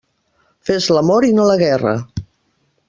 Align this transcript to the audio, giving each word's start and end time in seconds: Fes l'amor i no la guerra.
Fes 0.69 0.87
l'amor 0.95 1.29
i 1.29 1.31
no 1.39 1.47
la 1.51 1.59
guerra. 1.65 1.95